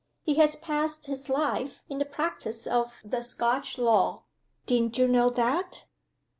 He 0.23 0.33
has 0.33 0.55
passed 0.55 1.05
his 1.05 1.29
life 1.29 1.83
in 1.87 1.99
the 1.99 2.05
practice 2.05 2.65
of 2.65 3.01
the 3.05 3.21
Scotch 3.21 3.77
law. 3.77 4.23
Didn't 4.65 4.97
you 4.97 5.07
know 5.07 5.29
that?" 5.29 5.85